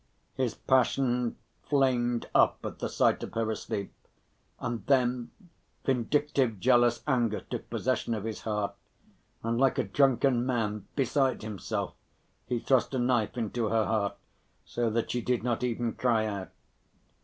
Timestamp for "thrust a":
12.57-12.97